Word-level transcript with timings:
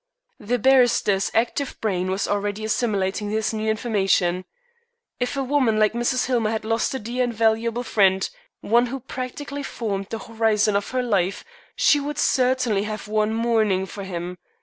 The 0.39 0.57
barrister's 0.57 1.29
active 1.35 1.79
brain 1.79 2.09
was 2.09 2.27
already 2.27 2.65
assimilating 2.65 3.29
this 3.29 3.53
new 3.53 3.69
information. 3.69 4.45
If 5.19 5.37
a 5.37 5.43
woman 5.43 5.77
like 5.77 5.93
Mrs. 5.93 6.25
Hillmer 6.25 6.49
had 6.49 6.65
lost 6.65 6.95
a 6.95 6.97
dear 6.97 7.23
and 7.23 7.31
valuable 7.31 7.83
friend 7.83 8.27
one 8.61 8.87
who 8.87 8.99
practically 9.01 9.61
formed 9.61 10.07
the 10.09 10.17
horizon 10.17 10.75
of 10.75 10.89
her 10.89 11.03
life 11.03 11.43
she 11.75 11.99
would 11.99 12.17
certainly 12.17 12.81
have 12.81 13.07
worn 13.07 13.31
mourning 13.35 13.85
for 13.85 14.03
him. 14.03 14.39